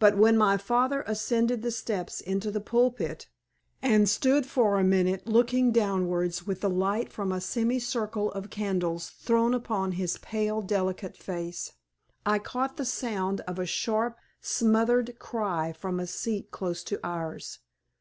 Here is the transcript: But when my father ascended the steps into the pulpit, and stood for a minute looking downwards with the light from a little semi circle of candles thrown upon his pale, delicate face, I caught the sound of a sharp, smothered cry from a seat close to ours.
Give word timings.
But 0.00 0.16
when 0.16 0.36
my 0.36 0.56
father 0.56 1.04
ascended 1.06 1.62
the 1.62 1.70
steps 1.70 2.20
into 2.20 2.50
the 2.50 2.60
pulpit, 2.60 3.28
and 3.80 4.08
stood 4.08 4.44
for 4.44 4.76
a 4.80 4.82
minute 4.82 5.28
looking 5.28 5.70
downwards 5.70 6.44
with 6.44 6.60
the 6.60 6.68
light 6.68 7.12
from 7.12 7.28
a 7.30 7.34
little 7.36 7.46
semi 7.46 7.78
circle 7.78 8.32
of 8.32 8.50
candles 8.50 9.10
thrown 9.10 9.54
upon 9.54 9.92
his 9.92 10.18
pale, 10.18 10.60
delicate 10.60 11.16
face, 11.16 11.72
I 12.26 12.40
caught 12.40 12.78
the 12.78 12.84
sound 12.84 13.42
of 13.42 13.60
a 13.60 13.64
sharp, 13.66 14.16
smothered 14.40 15.20
cry 15.20 15.72
from 15.72 16.00
a 16.00 16.06
seat 16.08 16.50
close 16.50 16.82
to 16.82 16.98
ours. 17.06 17.60